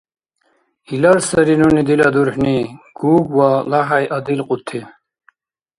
Илар 0.93 1.19
сари 1.29 1.55
нуни 1.61 1.81
дила 1.87 2.09
дурхӀни 2.13 2.57
Гуг 2.97 3.25
ва 3.37 3.49
ЛахӀяй 3.69 4.05
адилкьути. 4.15 4.79